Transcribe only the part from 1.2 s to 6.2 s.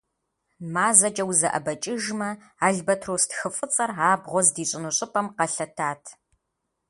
узэӀэбэкӀыжымэ, албатрос тхыфӀыцӀэр абгъуэ здищӀыну щӀыпӀэм къэлъэтат.